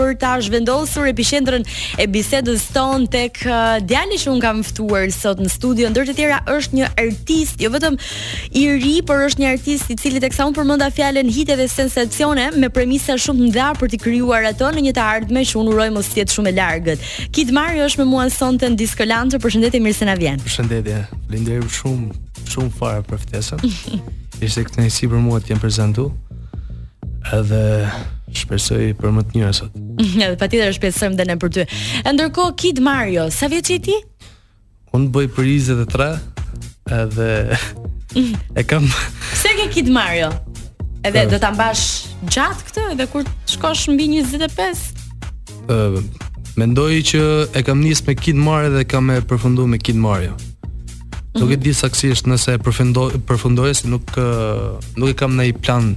[0.00, 1.64] për ta zhvendosur epicentrën
[2.00, 6.14] e bisedës tonë tek uh, djali që un kam ftuar sot në studio ndër të
[6.18, 7.98] tjera është një artist jo vetëm
[8.56, 12.46] i ri por është një artist i cili teksa un përmenda fjalën hit dhe sensacione
[12.56, 15.68] me premisa shumë të ndha për të krijuar ato në një të ardhme që un
[15.74, 17.06] uroj mos jetë shumë e largët
[17.36, 21.68] Kid Mario është me mua sonte në Discolante përshëndetje mirë se na vjen Përshëndetje falenderoj
[21.76, 23.66] shumë shumë fare për ftesën
[24.48, 26.08] Ishte këtë për mua të jenë prezentu
[27.36, 27.60] Edhe
[28.36, 29.78] Shpresoj për më të njësat.
[30.24, 31.64] Edhe patjetër shpresojmë dhe ne për ty.
[32.06, 33.96] Ndërkohë Kid Mario, sa vjeç je ti?
[34.96, 36.10] Unë bëj për 23
[36.90, 37.30] edhe
[38.60, 38.86] e kam
[39.30, 40.30] Pse ke Kid Mario?
[41.06, 45.66] Edhe do ta mbash gjatë këtë edhe kur shkosh mbi 25?
[45.70, 45.98] Ëh,
[46.58, 47.22] mendoj që
[47.56, 50.36] e kam nisë me Kid Mario dhe kam e përfundu me Kid Mario.
[51.38, 51.62] Nuk e mhm.
[51.62, 54.10] di saksisht nëse e përfundoj, përfundoj si nuk
[54.98, 55.94] nuk e kam në i plan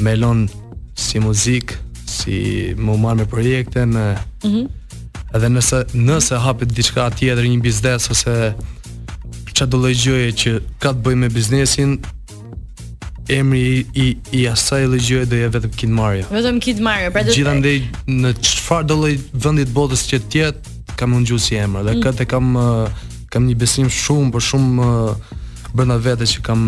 [0.00, 0.66] me lonë
[1.00, 1.74] si muzikë,
[2.08, 2.36] si
[2.78, 4.06] më marr me projekte, me
[4.44, 4.66] mhm.
[5.36, 8.34] edhe nëse nëse hapet diçka tjetër, një biznes ose
[9.56, 11.96] çdo lloj gjëje që ka të bëjë me biznesin,
[13.36, 14.06] emri i i,
[14.40, 16.26] i asaj lloj gjëje do jetë vetëm Kid Mario.
[16.34, 19.14] Vetëm Kid Mario, pra do në çfarë do lloj
[19.46, 22.00] vendi të botës që të jetë, kam unë gjusi emër dhe mm.
[22.04, 22.48] këtë kam
[23.32, 24.88] kam një besim shumë për shumë
[25.78, 26.64] brenda vetes që kam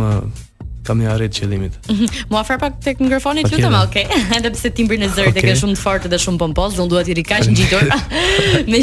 [0.86, 1.76] kam një arrit qëllimit.
[2.30, 3.98] Mu afër pak tek mikrofonit lutem, ok.
[4.36, 5.44] Edhe pse timbrin e zërit okay.
[5.44, 7.90] e ke shumë të fortë dhe shumë pompoz, unë duhet i rikaq ngjitur.
[8.72, 8.82] me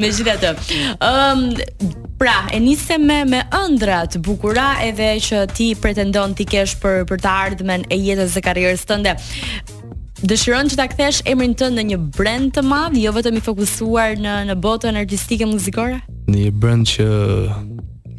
[0.00, 0.54] me gjithatë.
[1.08, 6.76] Ëm um, Pra, e nisem me me ëndrat, bukura edhe që ti pretendon ti kesh
[6.80, 9.16] për për të ardhmen e jetës dhe karrierës tënde.
[10.22, 14.14] Dëshiron që ta kthesh emrin tënd në një brand të madh, jo vetëm i fokusuar
[14.24, 15.98] në në botën artistike muzikore?
[16.30, 17.08] Në një brand që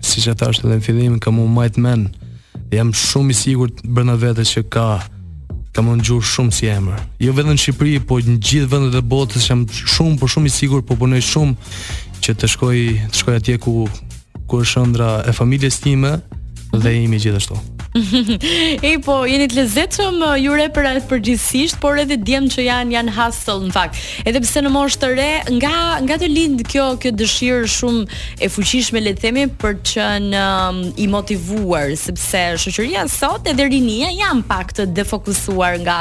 [0.06, 2.08] siç e thash edhe në fillim, kam u majtmen.
[2.12, 2.25] Mhm
[2.78, 4.88] jam shumë i sigurt brenda vetes që ka
[5.76, 7.00] ka më ngjur shumë si emër.
[7.20, 10.54] Jo vetëm në Shqipëri, po në gjithë vendet e botës jam shumë po shumë i
[10.56, 12.78] sigurt po punoj shumë që të shkoj
[13.12, 13.76] të shkoj atje ku
[14.48, 16.16] ku është ëndra e familjes time
[16.76, 17.60] dhe jemi gjithashtu.
[18.90, 22.66] Ej, po, jeni të lezetëm uh, ju re për atë përgjithsisht, por edhe djemë që
[22.68, 24.00] janë, janë hustle, në fakt.
[24.28, 25.28] Edhe pse në moshë të re,
[25.60, 25.74] nga,
[26.04, 28.04] nga të lindë kjo, kjo dëshirë shumë
[28.44, 34.12] e fuqishme, le themi, për që në um, i motivuar, sepse shëqëria sot edhe rinia
[34.12, 36.00] janë pak të defokusuar nga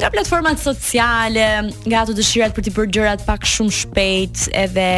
[0.00, 1.44] nga platformat sociale,
[1.84, 4.88] nga ato dëshirat për të bërë gjërat pak shumë shpejt, edhe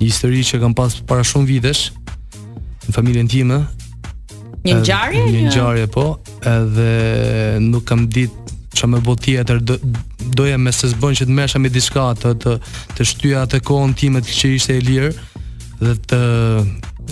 [0.00, 1.92] një histori që kam pas para shumë vitesh
[2.86, 3.66] në familjen time.
[4.64, 5.24] Një ngjarje?
[5.24, 8.36] Një ngjarje po, edhe nuk kam ditë
[8.76, 9.78] që me bo tjetër do,
[10.36, 12.58] doja me se zbën që të mesha me diska të, të,
[12.96, 15.12] të shtyja të kohën timet që ishte e lirë
[15.80, 16.18] dhe të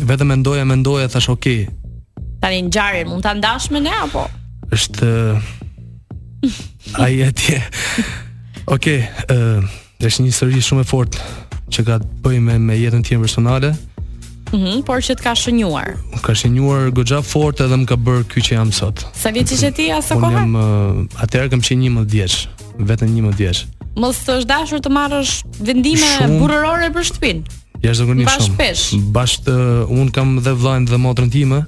[0.08, 1.48] vetëm mendoja mendoja thash ok.
[2.42, 4.26] Tani ngjarje mund ta ndash me ne apo?
[4.74, 5.12] Është
[7.02, 7.60] ai atje.
[8.68, 9.02] Ok, ë
[9.32, 9.62] uh,
[10.04, 11.22] është një histori shumë e fortë
[11.72, 13.70] që ka të bëjë me, me jetën time personale.
[14.52, 15.94] Mhm, por që të ka shënuar.
[16.20, 19.06] Ka shënuar goxha fort edhe më ka bërë kjo që jam sot.
[19.16, 20.42] Sa vjeç që ti as kohë?
[20.44, 22.36] Unë më atëherë një më 11 vjeç,
[22.92, 23.62] vetëm 11 vjeç.
[24.04, 25.32] Mos të është dashur të marrësh
[25.72, 27.58] vendime burrorore për shtëpinë.
[27.82, 28.56] Jashtë zakonisht shumë.
[28.56, 28.86] Bash pesh.
[29.14, 31.60] Bash të uh, un kam dhe vllajën dhe motrën time,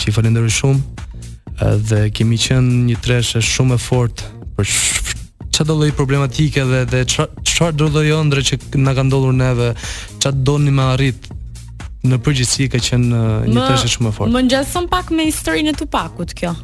[0.00, 1.06] që i falenderoj shumë.
[1.90, 7.02] Dhe kemi qenë një treshe shumë e fortë për çfarë do lloj problematike dhe dhe
[7.10, 9.74] çfarë do të ëndre që na ka ndodhur neve,
[10.22, 11.28] çfarë doni me arrit
[12.08, 14.36] në përgjithësi ka qenë uh, një treshe shumë e fortë.
[14.38, 16.56] Më ngjasson pak me historinë e Tupakut kjo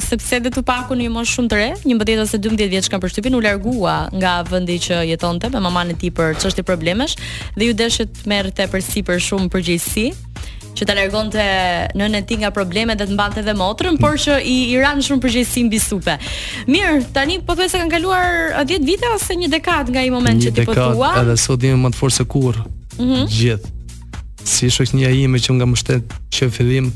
[0.00, 2.92] sepse dhe të pakun një moshë shumë të re, një mbëtjet ose 12 vjetë që
[2.94, 6.50] kam përshtypin, u largua nga vëndi që jeton të me mamanë e ti për që
[6.52, 7.16] është i problemesh,
[7.58, 10.06] dhe ju deshet merë të përsi për shumë përgjësi,
[10.72, 11.44] që të largon të
[12.00, 15.22] nënë ti nga problemet dhe të mbante dhe motrën, por që i, i ranë shumë
[15.26, 16.14] përgjësi mbi supe.
[16.72, 18.26] Mirë, tani po të se kanë kaluar
[18.64, 20.74] 10 vite ose një dekat nga i moment një që ti pëtua?
[20.74, 22.62] Po një dekat, edhe sot më të forë kur,
[22.96, 23.28] mm -hmm.
[23.36, 23.70] gjithë.
[24.42, 26.04] Si shok ime që nga mbështet
[26.34, 26.90] që fillim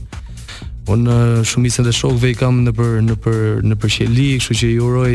[0.87, 3.39] Unë po uh, shumisën dhe shokve i kam në për, në për,
[3.73, 5.15] në për qeli, kështu që i uroj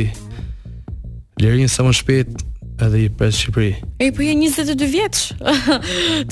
[1.42, 2.42] Lërinë sa më shpejt
[2.82, 3.70] edhe i pres Shqipëri
[4.04, 5.24] E po i përje 22 vjetës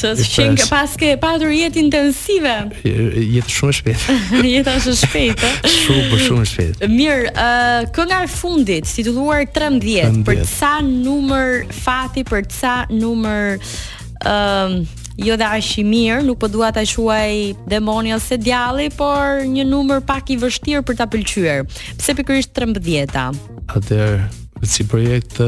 [0.02, 4.08] Të shqenë ka paske ke patur jetë intensive Jetë shumë shpet
[4.44, 5.54] Jetë ashtë shpejtë.
[5.78, 6.90] Shumë eh, për shumë shpejtë.
[6.98, 12.78] Mirë, uh, kë fundit, si të 13 Për të sa numër fati, për të sa
[12.92, 13.76] numër
[14.20, 14.82] ehm,
[15.26, 19.66] jo dhe aq i mirë, nuk po dua ta quaj demoni ose djalli, por një
[19.68, 21.64] numër pak i vështirë për ta pëlqyer.
[22.00, 23.28] Pse pikërisht 13-ta?
[23.70, 24.30] Atëherë,
[24.64, 25.40] si projekt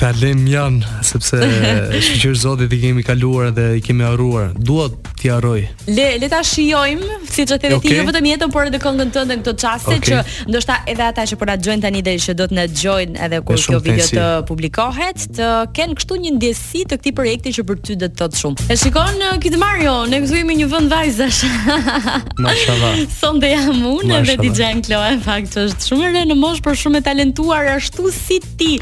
[0.00, 1.38] Kalem janë, sepse
[2.06, 4.54] shqyqyr zotit i kemi kaluar dhe i kemi arruar.
[4.56, 4.86] Dua
[5.20, 5.60] t'i arroj.
[5.92, 7.90] Le, le ta shiojmë, si që thedhe okay.
[7.92, 10.14] ti, jo vetëm jetëm, por edhe këngën të në këto qaste, okay.
[10.14, 13.20] që ndoshta edhe ata që përra po gjojnë tani dhe që do të në gjojnë
[13.28, 17.66] edhe kur kjo video të publikohet, të kenë kështu një ndjesi të këti projekti që
[17.68, 18.68] për ty dhe të të të shumë.
[18.72, 21.42] E shikon, këtë Mario, ne këtu jemi një vënd vajzash.
[25.90, 28.72] shumë e në mosh shumë e talentuar, ashtu si ti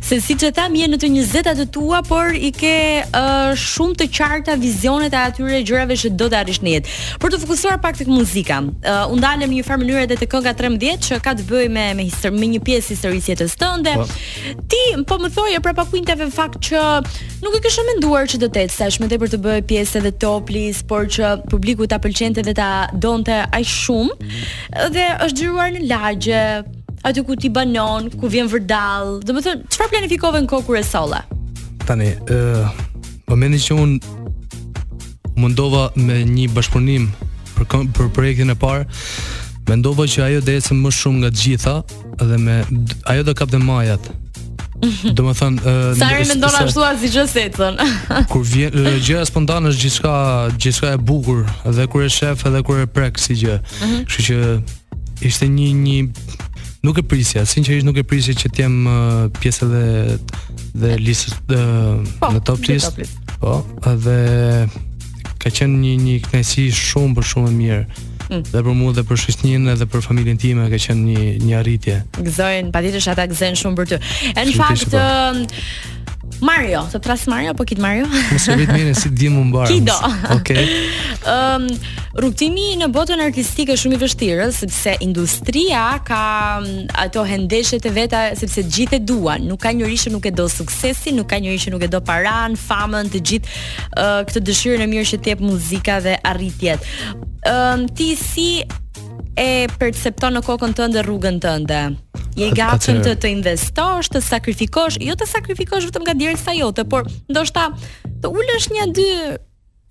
[0.00, 2.74] se si që tham je në të 20 të tua, por i ke
[3.06, 6.94] uh, shumë të qarta vizionet e atyre gjërave që do të arrish në jetë.
[7.22, 10.28] Për të fokusuar pak tek muzika, uh, u ndalem në një farë mënyre edhe te
[10.30, 13.96] kënga 13 që ka të bëjë me me, histori, me një pjesë historisë jetës tënde.
[13.98, 14.06] Pa.
[14.06, 14.66] Po.
[14.72, 16.84] Ti po më thoje për pakuinteve në fakt që
[17.42, 20.14] nuk e kishe menduar që do të ecë sajmë te për të bërë pjesë edhe
[20.24, 20.46] top
[20.88, 24.34] por që publiku ta pëlqente dhe ta donte aq shumë.
[24.94, 26.40] Dhe është xhiruar në lagje,
[27.04, 29.20] aty ku ti banon, ku vjen vërdall.
[29.22, 31.22] Do të thonë, çfarë planifikove në kokën e solla?
[31.86, 32.70] Tani, ë, uh,
[33.26, 33.98] po momentin që un
[35.38, 37.10] mundova me një bashkëpunim
[37.56, 38.86] për për projektin e parë,
[39.68, 41.76] mendova që ajo do të ecë më shumë nga të gjitha
[42.24, 42.58] dhe me
[43.14, 44.10] ajo do kapte majat.
[44.78, 45.14] Mhm.
[45.18, 47.78] Do të thonë, ë, sa rri mendon ashtu as i çesën.
[48.30, 50.12] Kur vjen uh, gjëja spontane është gjithçka,
[50.62, 53.60] gjithçka e bukur, edhe kur e shef, edhe kur e prek si gjë.
[53.86, 54.04] Mhm.
[54.10, 54.42] Kështu që
[55.18, 55.94] Ishte një një
[56.88, 60.18] nuk e prisja, sinqerisht nuk e prisja që të jem uh, pjesë edhe
[60.80, 63.00] dhe listë uh, po, në top list.
[63.42, 63.58] Po,
[63.90, 64.16] edhe
[65.38, 67.82] ka qenë një një kënaqësi shumë për shumë e mirë.
[68.28, 68.40] Mm.
[68.48, 71.94] Dhe për mua dhe për shoqënin dhe për familjen time ka qenë një një arritje.
[72.18, 74.00] Gëzojnë, patjetër ata gëzojnë shumë për ty.
[74.36, 75.00] Në fakt, po.
[75.04, 75.96] um,
[76.40, 78.06] Mario, sot ras Mario apo kit Mario?
[78.32, 79.68] Mos e vit mirë si dimë mund bëra.
[79.70, 79.94] Kido.
[80.34, 80.66] Okej.
[81.22, 81.66] Ëm, ehm,
[82.20, 86.20] rrugtimi në botën artistike është shumë i vështirë sepse industria ka
[86.60, 89.46] mm, ato hendeshet e veta sepse të gjithë e duan.
[89.48, 92.02] Nuk ka njerëz që nuk e do suksesin, nuk ka njerëz që nuk e do
[92.10, 96.86] paran, famën, të gjithë uh, këtë dëshirë në mirë që të muzika dhe arritjet.
[97.06, 97.22] Ëm,
[97.54, 98.50] ehm, um, ti si
[99.38, 101.82] e percepton në kokën tënde rrugën tënde?
[102.38, 106.84] je i gatshëm të të investosh, të sakrifikosh, jo të sakrifikosh vetëm nga sa jote,
[106.84, 107.70] por ndoshta
[108.22, 109.08] të ulësh një dy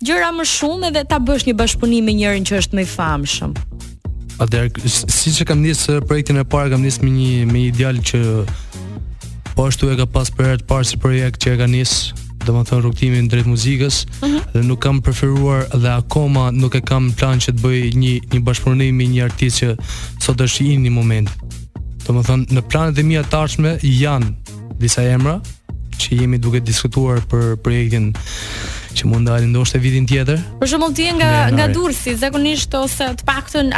[0.08, 3.52] gjëra më shumë edhe ta bësh një bashkëpunim me njërin që është më i famshëm.
[4.38, 7.98] Atëherë, siç e kam nisë projektin e parë, kam nisë me një me një ideal
[7.98, 8.20] që
[9.56, 12.26] po ashtu e ka pas për herë të parë si projekt që e ka nisë
[12.46, 14.36] dhe më thënë rukëtimin drejt muzikës uh mhm.
[14.36, 14.42] -huh.
[14.54, 18.40] dhe nuk kam preferuar dhe akoma nuk e kam plan që të bëj një, një
[18.46, 19.68] bashkëpunim me një artist që
[20.22, 21.28] sot është i një moment
[22.08, 24.30] Do më thënë, në planet dhe mija tashme janë
[24.80, 25.34] disa emra
[26.00, 28.14] që jemi duke diskutuar për projektin
[28.96, 30.40] që mund të dalë ndoshta vitin tjetër.
[30.62, 33.68] Për shembull ti nga nga Durrësi, zakonisht ose të paktën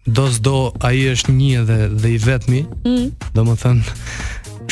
[0.06, 2.62] do s'do ai është një dhe dhe i vetmi.
[2.86, 3.10] Mm.
[3.34, 3.92] Do të thënë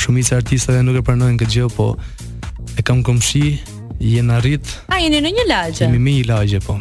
[0.06, 1.96] shumica artistëve nuk e pranojnë këtë gjë, po
[2.78, 3.48] e kam këmshi
[4.02, 5.86] jenë arrit A, jeni në një lagje?
[5.86, 6.78] Jemi mi një lagje, po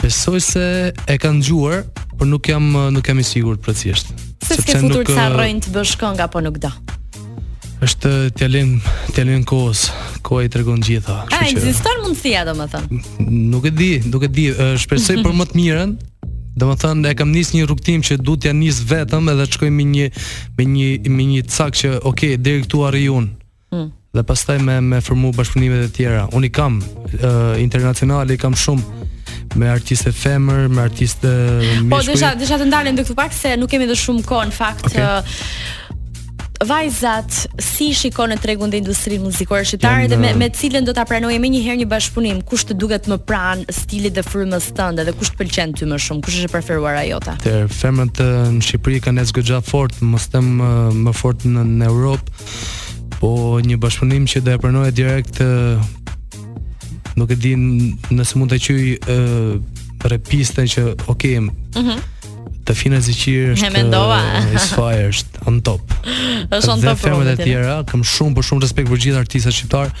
[0.00, 0.64] Pesoj se
[1.10, 1.84] e kanë gjuar
[2.16, 4.12] Por nuk jam, nuk jam i sigur precisht
[4.46, 6.74] Se s'ke futur nuk, të arrojnë të bëshkon Nga po nuk da?
[7.86, 8.70] është tjelin,
[9.14, 9.82] tjelin kohës
[10.24, 13.00] Koha i tregon gjitha A, e nëzistar mundësia do më thënë?
[13.52, 14.46] Nuk e di, nuk e di
[14.80, 15.92] Shpesoj për më të mirën
[16.56, 19.58] Dhe më thënë, e kam njës një rukëtim që du t'ja njës vetëm Edhe të
[19.58, 20.06] shkoj me një,
[20.56, 23.26] me një, me një cak që, oke, okay, deri këtu arë jun
[23.74, 23.86] mm.
[24.16, 26.78] Dhe pas taj me, me formu bashkëpunimet e tjera Unë i kam,
[27.20, 29.04] uh, internacional, i kam shumë
[29.56, 31.88] me artiste femër, me artiste po, mishkuj.
[31.88, 34.56] Po, desha, desha të ndalem dhe këtu pak, se nuk kemi dhe shumë kohë, në
[34.58, 35.04] fakt, okay
[36.64, 41.04] vajzat si shikon në tregun dhe industrinë muzikore shqiptare dhe me, me cilën do ta
[41.08, 45.14] pranoje më njëherë një bashkëpunim, kush të duket më pranë stilit dhe frymës tënde dhe
[45.18, 47.36] kush të pëlqen ty më shumë, kush është e preferuara jota?
[47.44, 48.22] Të femrat
[48.56, 50.70] në Shqipëri kanë ecë gjatë fort, mos them më,
[51.08, 52.48] më fort në, në Europë,
[53.20, 53.32] po
[53.64, 55.42] një bashkëpunim që do e pranoje direkt
[57.16, 61.08] nuk e di nëse mund të qyj uh, repiste që okem.
[61.12, 62.04] Okay, mhm
[62.66, 64.18] të finë zëqirë është mendova
[64.54, 68.44] is fire është on top është on top dhe femrat e tjera kam shumë po
[68.48, 69.92] shumë respekt për gjithë artistat shqiptar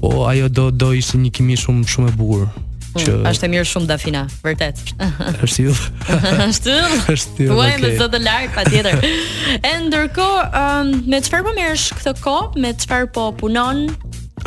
[0.00, 3.46] po ajo do do ishte një kimi shumë shumë e bukur mm, që mm, është
[3.46, 4.82] e mirë shumë Dafina vërtet
[5.46, 5.76] është ju
[6.48, 7.78] është ju është ju okay.
[7.86, 9.06] me zotë lart patjetër
[9.54, 13.86] e ndërkohë um, me çfarë po merresh këtë kohë me çfarë po punon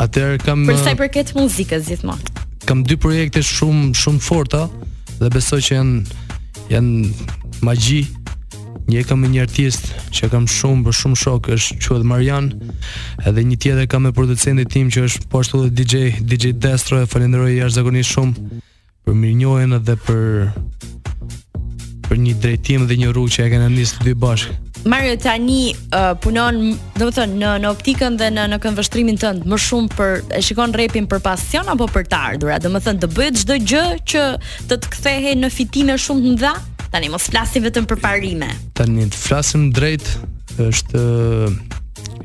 [0.03, 2.35] atëherë kam për sa i përket muzikës gjithmonë
[2.67, 4.67] kam dy projekte shumë shumë forta
[5.21, 6.23] dhe besoj që janë
[6.71, 7.11] janë
[7.65, 8.01] magji
[8.87, 12.45] Një kam një artist që kam shumë për shumë shok është quhet Marian,
[13.27, 17.09] edhe një tjetër kam me producentin tim që është po ashtu DJ DJ Destro, e
[17.11, 18.45] falenderoj jashtëzakonisht shumë
[19.03, 20.21] për mirënjohjen dhe për
[22.07, 24.55] për një drejtim dhe një rrugë që e kanë nisë dy bashkë.
[24.87, 29.57] Mario Tani uh, punon, do të në në optikën dhe në në këmbëvështrimin tënd, më
[29.59, 32.53] shumë për e shikon repin për pasion apo për të ardhur.
[32.63, 34.23] Do të thonë të bëhet çdo gjë që
[34.69, 36.53] të të kthehej në fitime shumë të mëdha.
[36.93, 38.47] Tani mos flasim vetëm për parime.
[38.79, 40.07] Tani të flasim drejt
[40.63, 41.03] është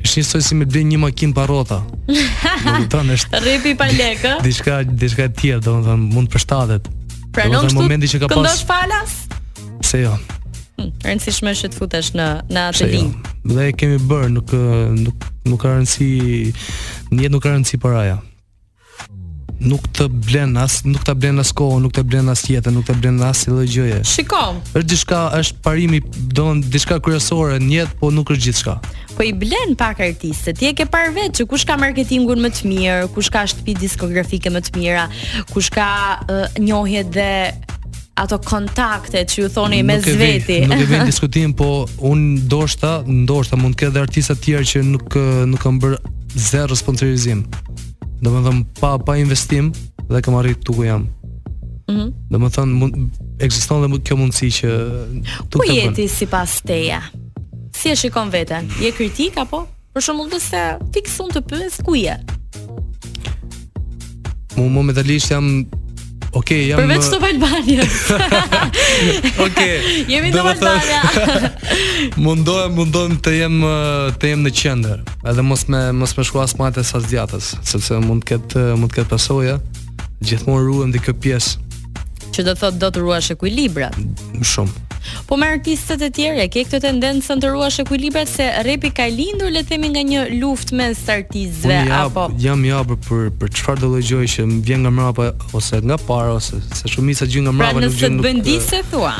[0.03, 1.81] është një soi si me bën një makinë pa rota.
[2.07, 4.37] Do është repi pa lekë.
[4.47, 6.87] Diçka diçka tjetër, do të thonë mund të përshtatet.
[7.33, 8.39] Pra në momentin që ka pas.
[8.39, 9.19] Këndosh falas?
[9.83, 10.15] Se jo.
[10.79, 13.13] Hmm, rëndësishme që të futesh në në atë Shë, linjë.
[13.13, 13.53] Jo.
[13.53, 14.53] Dhe kemi bërë, nuk
[15.05, 16.11] nuk nuk ka rëndësi,
[17.13, 18.21] një nuk ka rëndësi paraja
[19.63, 22.83] nuk të blen as nuk ta blen as kohën, nuk të blen as jetën, nuk
[22.83, 23.99] të blen as çdo gjëje.
[24.11, 24.39] Shiko.
[24.75, 26.01] Është diçka, është parimi,
[26.35, 28.73] do diçka kryesore në jetë, po nuk është gjithçka.
[29.15, 30.57] Po i blen pak artistët.
[30.59, 33.77] Ti e ke parë vetë që kush ka marketingun më të mirë, kush ka shtëpi
[33.79, 35.05] diskografike më të mira,
[35.53, 35.85] kush ka
[36.27, 37.31] uh, njohje dhe
[38.15, 40.61] ato kontakte që ju thoni me zveti.
[40.69, 44.83] Nuk e vjen diskutim, po un ndoshta, ndoshta mund të ketë artista të tjerë që
[44.89, 45.15] nuk
[45.49, 45.95] nuk kanë bër
[46.35, 47.43] zero sponsorizim.
[48.23, 49.71] Domethënë pa pa investim
[50.09, 51.07] dhe kam arrit ku jam.
[51.89, 54.69] Mm Domethënë Dhe më mund, ekziston dhe kjo mundësi që...
[55.51, 57.01] Po ku jeti si pas teja?
[57.75, 58.69] Si e shikon veten?
[58.79, 59.65] Je kritik apo?
[59.93, 60.61] Për shumë dhe se
[60.93, 62.15] fiksun të pës, ku je?
[64.61, 65.65] Unë më medalisht jam
[66.33, 67.85] Okej, okay, jam Përveç Top Albania.
[69.45, 69.49] Okej.
[69.49, 71.01] Okay, jemi në Albania.
[72.25, 73.59] mundohem, mundohem të jem
[74.17, 78.01] të jem në qendër, edhe mos me mos me shkuas më atë sa zgjatës, sepse
[78.01, 79.59] mund të ket mund të ket pasoja.
[80.25, 81.69] Gjithmonë ruhem di kjo pjesë.
[82.33, 83.97] Që do thotë do të ruash ekuilibrat.
[84.41, 84.73] Shumë,
[85.27, 89.05] Po me artistët e tjerë, e ke këtë tendencën të ruash ekuilibrat se repi ka
[89.11, 93.53] lindur le të themi nga një luftë mes artistëve apo jam i hapur për për
[93.59, 95.29] çfarë do lloj që më vjen nga mbrapa
[95.59, 98.19] ose nga para ose se shumica gjë nga mbrapa pra, nuk gjen.
[98.19, 99.13] Pra nëse bëndisë thua.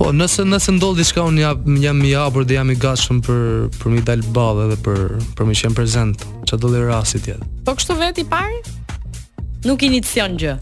[0.00, 3.40] Po, nëse nëse ndodh diçka unë jam jam i hapur dhe jam i gatshëm për
[3.78, 5.02] për mi dal ball edhe për
[5.38, 6.24] për mi qen prezant.
[6.50, 7.46] Ço do lloj rasti tjetër.
[7.68, 8.60] Po kështu vet i parë
[9.68, 10.58] nuk inicion gjë.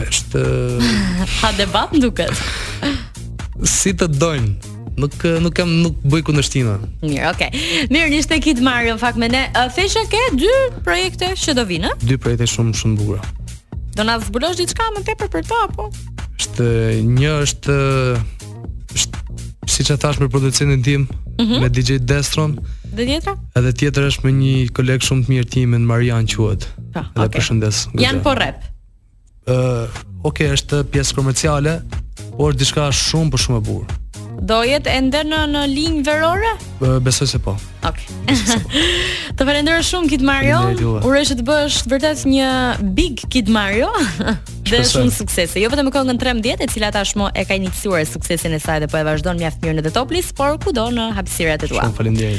[0.00, 0.42] është
[1.40, 2.30] ha debat duket
[3.66, 6.74] si të dojnë nuk nuk kam nuk bëj kundërshtime.
[7.00, 7.50] Mirë, okay.
[7.92, 9.46] Mirë, nis tek i të fak me ne.
[9.74, 10.50] Fesha ke dy
[10.84, 11.94] projekte që do vinë?
[12.04, 13.22] Dy projekte shumë shumë bukur.
[13.96, 15.88] Do na zbulosh diçka më tepër për to apo?
[16.38, 16.66] Është
[17.06, 17.78] një është
[19.70, 21.06] siç e thash me producentin tim
[21.38, 21.62] mhm.
[21.62, 22.58] me DJ Destron.
[22.92, 23.36] Dhe tjetra?
[23.56, 26.66] Edhe tjetra është me një koleg shumë të mirë timin, Marian Quhet.
[26.98, 27.44] Ah, po, okay.
[27.46, 28.66] Ju Jan po rep.
[29.46, 29.86] Ë,
[30.26, 31.76] okay, është pjesë komerciale,
[32.40, 33.96] po është diçka shumë për shumë e bukur.
[34.50, 36.54] Do jetë ende në në linjë verore?
[37.04, 37.52] Besoj se po.
[37.84, 38.06] Okej.
[38.22, 38.62] Okay.
[38.62, 39.34] Po.
[39.36, 40.62] të falenderoj shumë Kid Mario.
[41.04, 42.48] Uroj që të bësh vërtet një
[42.96, 43.92] big Kid Mario.
[44.70, 45.60] dhe shumë suksese.
[45.60, 48.96] Jo vetëm këngën 13, e cila tashmë e ka iniciuar suksesin e saj dhe po
[48.96, 51.84] e vazhdon mjaft mirë në The Top List, por kudo në hapësirat e tua.
[51.84, 52.38] Shumë faleminderit.